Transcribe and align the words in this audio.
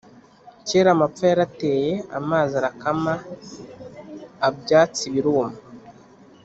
Kera 0.67 0.89
amapfa 0.95 1.23
yarateye, 1.31 1.93
amazi 2.19 2.53
arakama 2.59 3.13
abyatsi 4.47 5.03
biruma 5.13 5.49